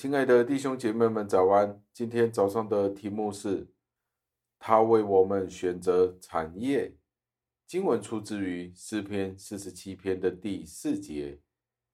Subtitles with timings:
[0.00, 1.82] 亲爱的弟兄姐妹们，早安！
[1.92, 3.66] 今天早上的题目是：
[4.56, 6.94] 他为我们选择产业。
[7.66, 11.40] 经文出自于诗篇四十七篇的第四节，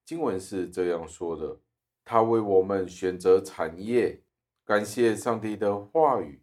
[0.04, 1.60] 经文是这样说的：
[2.04, 4.22] 他为我们选择产业。
[4.66, 6.42] 感谢上帝的话语，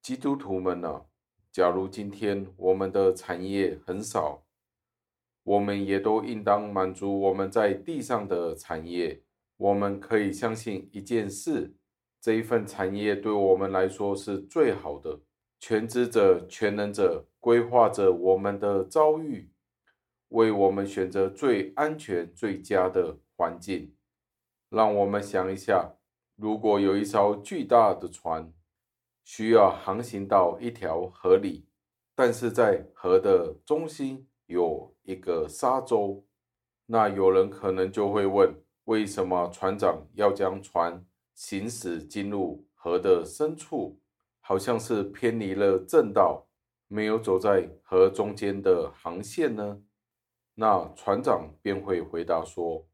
[0.00, 1.06] 基督徒们呢、啊？
[1.50, 4.44] 假如今天我们的产业很少，
[5.42, 9.20] 我们也都应当满足我们在地上的产业。
[9.64, 11.74] 我们可以相信一件事：
[12.20, 15.20] 这一份产业对我们来说是最好的。
[15.58, 19.50] 全知者、全能者规划着我们的遭遇，
[20.28, 23.94] 为我们选择最安全、最佳的环境。
[24.68, 25.94] 让我们想一下。
[26.36, 28.52] 如果有一艘巨大的船
[29.22, 31.66] 需要航行到一条河里，
[32.14, 36.26] 但是在河的中心有一个沙洲，
[36.86, 38.52] 那有人可能就会问：
[38.84, 41.04] 为什么船长要将船
[41.34, 44.00] 行驶进入河的深处？
[44.40, 46.46] 好像是偏离了正道，
[46.86, 49.80] 没有走在河中间的航线呢？
[50.54, 52.86] 那船长便会回答说。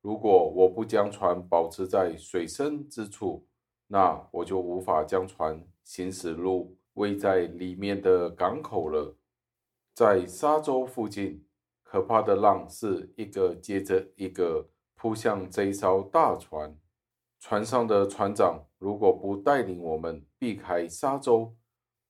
[0.00, 3.46] 如果我不将船保持在水深之处，
[3.86, 9.16] 那我就无法将船行驶入位在里面的港口了。
[9.94, 11.46] 在沙洲附近，
[11.82, 14.68] 可怕的浪是一个接着一个
[15.04, 16.74] 扑向这一艘大船。
[17.38, 21.54] 船上的船长如果不带领我们避开沙洲，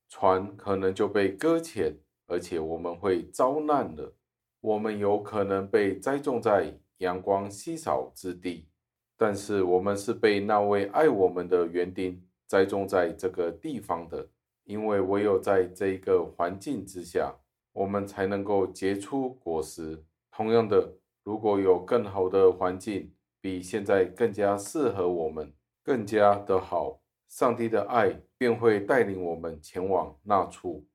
[0.09, 1.97] 船可能就被搁浅，
[2.29, 4.15] 而且我们会遭难了。
[4.61, 6.79] 我们有可能被栽种在。
[6.99, 8.69] 阳光稀少之地，
[9.17, 14.29] 但是我们是被那位爱我们的园丁栽种在这个地方的，
[14.63, 17.35] 因为唯有在这一个环境之下，
[17.73, 20.05] 我们才能够结出果实。
[20.31, 20.95] 同样的，
[21.25, 25.53] 如果有更好的环境，比现在更加适合我们，
[25.83, 30.87] 更加的好，上帝的爱便会带领我们前往那处。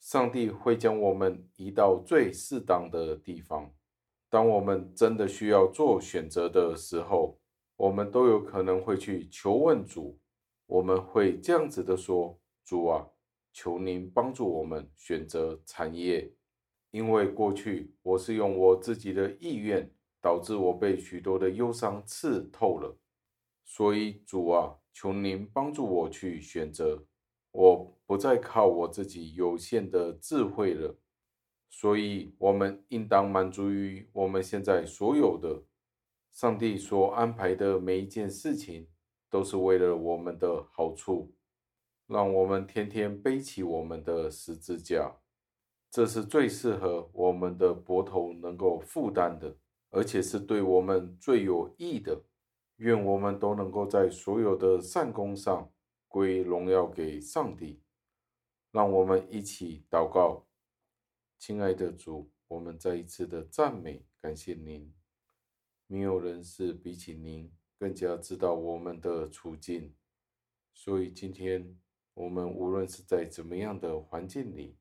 [0.00, 3.72] 上帝会将我们移到最适当的地方。
[4.28, 7.38] 当我们真的需要做选择的时候，
[7.76, 10.18] 我们都有可能会去求问主。
[10.66, 13.06] 我们会这样子的说：“主啊，
[13.52, 16.30] 求您帮助我们选择产业，
[16.90, 19.90] 因为过去我是用我自己的意愿，
[20.20, 22.96] 导致我被许多的忧伤刺透了。
[23.64, 27.04] 所以主啊，求您帮助我去选择，
[27.52, 30.98] 我不再靠我自己有限的智慧了。”
[31.70, 35.62] 所以，我们应当满足于我们现在所有的。
[36.32, 38.88] 上帝所安排的每一件事情，
[39.28, 41.34] 都是为了我们的好处。
[42.06, 45.18] 让我们天天背起我们的十字架，
[45.90, 49.56] 这是最适合我们的膊头能够负担的，
[49.90, 52.22] 而且是对我们最有益的。
[52.76, 55.72] 愿我们都能够在所有的善功上
[56.06, 57.82] 归荣耀给上帝。
[58.70, 60.46] 让我们一起祷告。
[61.38, 64.92] 亲爱的主，我们再一次的赞美感谢您。
[65.86, 69.94] 没有人是比起您更加知道我们的处境，
[70.74, 71.78] 所以今天
[72.12, 74.76] 我们无论是在怎么样的环境里，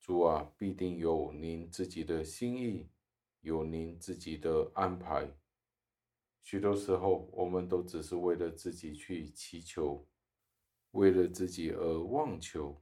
[0.00, 2.88] 主啊，必定有您自己的心意，
[3.40, 5.30] 有您自己的安排。
[6.42, 10.06] 许多时候，我们都只是为了自己去祈求，
[10.92, 12.80] 为了自己而妄求。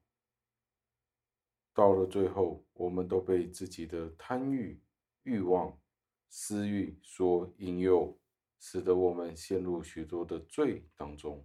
[1.73, 4.83] 到了最后，我们都被自己的贪欲、
[5.23, 5.81] 欲望、
[6.29, 8.21] 私欲所引诱，
[8.61, 11.45] 使得我们陷入许多的罪当中。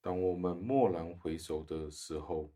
[0.00, 2.52] 当我们蓦然回首的时候，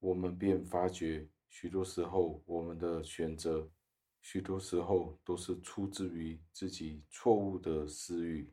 [0.00, 3.68] 我们便发觉，许多时候我们的选择，
[4.20, 8.52] 许多时候都是出自于自己错误的私欲，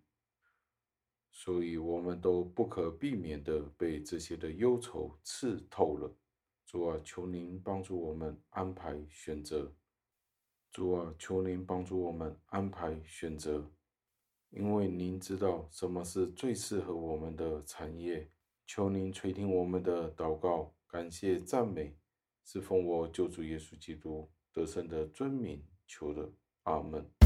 [1.32, 6.16] 所以我们都不可避免的被这些的忧愁刺透了。
[6.66, 9.72] 主啊，求您帮助我们安排选择。
[10.72, 13.72] 主啊，求您帮助我们安排选择，
[14.50, 18.30] 因为您知道什么是最适合我们的产业。
[18.66, 21.94] 求您垂听我们的祷告，感谢赞美，
[22.46, 26.32] 是奉我救主耶稣基督得胜的尊名求的。
[26.64, 27.25] 阿门。